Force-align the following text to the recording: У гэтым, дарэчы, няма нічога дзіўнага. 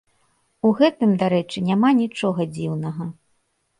У 0.69 0.71
гэтым, 0.79 1.13
дарэчы, 1.23 1.63
няма 1.69 1.93
нічога 2.01 2.51
дзіўнага. 2.59 3.11